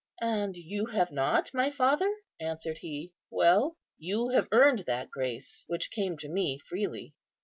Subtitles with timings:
[0.19, 5.91] "And you have not, my father?" answered he; "well, you have earned that grace which
[5.91, 7.13] came to me freely."